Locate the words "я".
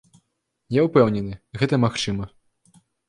0.77-0.81